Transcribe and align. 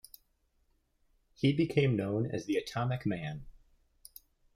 He 1.35 1.53
became 1.53 1.95
known 1.95 2.25
as 2.31 2.45
the 2.47 2.55
'Atomic 2.57 3.05
Man'. 3.05 3.45